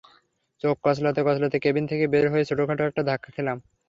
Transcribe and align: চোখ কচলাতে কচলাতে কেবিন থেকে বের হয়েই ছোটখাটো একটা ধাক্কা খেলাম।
চোখ 0.61 0.75
কচলাতে 0.83 1.21
কচলাতে 1.23 1.57
কেবিন 1.63 1.85
থেকে 1.91 2.05
বের 2.13 2.25
হয়েই 2.31 2.47
ছোটখাটো 2.49 2.83
একটা 2.85 3.01
ধাক্কা 3.09 3.29
খেলাম। 3.35 3.57